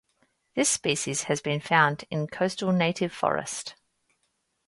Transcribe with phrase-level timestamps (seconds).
[0.55, 3.75] This species has been found in coastal native forest.